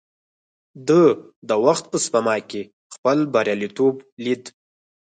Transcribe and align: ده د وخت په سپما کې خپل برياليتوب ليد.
ده 0.87 1.01
د 1.49 1.51
وخت 1.65 1.85
په 1.91 1.97
سپما 2.05 2.37
کې 2.49 2.61
خپل 2.93 3.17
برياليتوب 3.33 3.95
ليد. 4.23 4.43